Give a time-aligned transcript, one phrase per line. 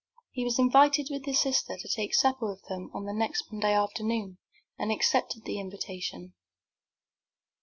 [0.31, 3.73] He was invited with his sister to take supper with them on the next Monday
[3.75, 4.39] afternoon,
[4.79, 6.33] and accepted the invitation.